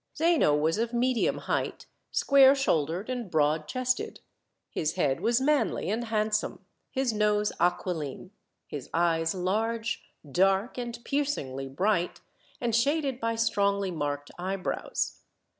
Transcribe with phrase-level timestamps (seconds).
[0.17, 4.19] Zeno was of medium height, square shouldered and broad chested.
[4.71, 8.31] His head was manly and handsome, his nose aquiline,
[8.65, 12.19] his eyes large, dark, and piercingly bright,
[12.59, 15.19] and shaded by strongly marked eyebrows.